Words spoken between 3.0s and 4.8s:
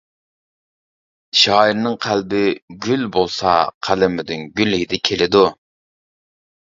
بولسا، قەلىمىدىن گۈل